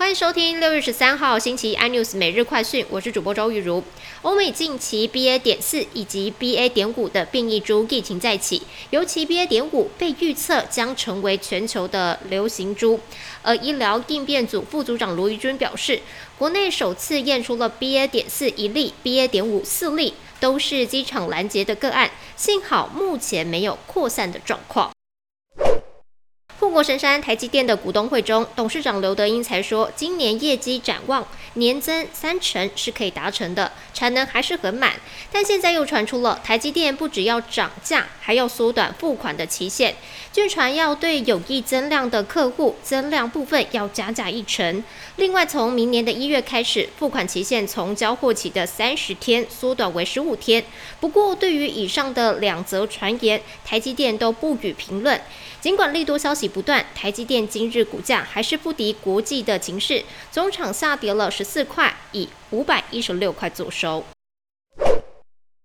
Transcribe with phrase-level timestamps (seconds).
[0.00, 3.84] 欢迎收听六月十三号星期一 iNews 每日快讯，我是主播周玉如。
[4.22, 5.38] 欧美近期 BA.
[5.38, 6.70] 点四以及 BA.
[6.70, 9.46] 点五的变异株疫情再起，尤其 BA.
[9.46, 12.98] 点五被预测将成为全球的流行株。
[13.42, 16.00] 而医疗应变组副组长罗玉军表示，
[16.38, 18.08] 国内首次验出了 BA.
[18.08, 19.28] 点四一例，BA.
[19.28, 24.90] 点五四例，都是机场拦截的个案，幸好目前没有扩散的状况。
[26.70, 34.92] 护国神山台积电的股东会中，董事长刘德英才说，今年业绩展望年增三成是可以达成的，产能还是很满。
[35.32, 39.96] 但现在又传出了台积电不只要涨价，还要缩短付款的期限，
[40.32, 44.84] 据传要对有意增量的客户增量部分要加价一成。
[45.16, 50.64] 另外，从明年的一月开始，付款期限从交货期的三十天缩短为十五天。
[51.00, 55.20] 不过，对于以上的两则传言，台积电都不予评论。
[55.60, 64.04] 尽管利多消息不断，台积电今日股价还是不敌国际的情势，总场下跌了十四块，以五百一十六块作收。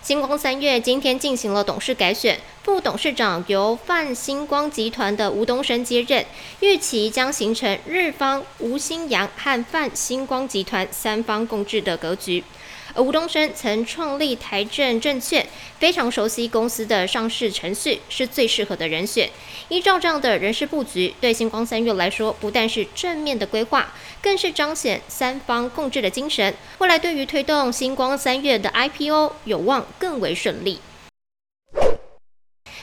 [0.00, 6.24] 星光三月今天进行了董事改选，副董事长由泛星光集团的吴东升接任，
[6.60, 12.44] 预期将形成日方、吴新阳和泛星光集团三方共治的格局。
[12.96, 15.46] 而吴东升曾创立台证证券，
[15.78, 19.28] 非常熟悉公司的上市程序，是最适合的人选。
[19.68, 26.54] 依照这样的人事布局，对星光三月来说，不但是正面的规划，更是彰显三方共治的精神。
[26.78, 30.80] 未来对于推动星光三月的 IPO，有望更为顺利。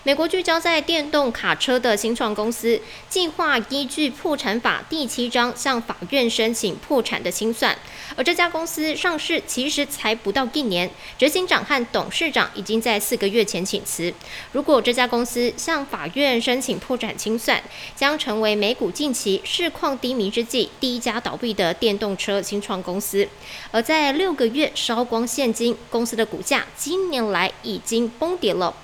[0.06, 7.74] 美国聚焦在电动卡车的新创公司，计划依据破产法第七章向法院申请破产的清算。
[8.18, 14.14] 而这家公司上市其实才不到一年，执行长和董事长已经在四个月前请辞。
[14.52, 17.64] 如果这家公司向法院申请破产清算，
[17.96, 23.26] 将成为美股近期市况低迷之际第一家倒闭的电动车新创公司。
[23.72, 28.70] 而在六个月烧光现金，公司的股价今年来已经崩跌了